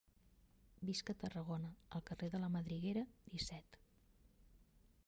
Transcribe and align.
Visc 0.89 1.11
a 1.13 1.15
Tarragona, 1.23 1.69
al 1.99 2.03
carrer 2.09 2.31
de 2.37 2.41
la 2.45 2.51
Madriguera, 2.57 3.05
disset. 3.37 3.81